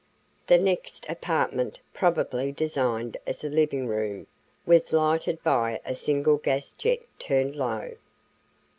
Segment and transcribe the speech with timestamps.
[0.47, 4.25] The next apartment, probably designed as a living room,
[4.65, 7.91] was lighted by a single gas jet turned low.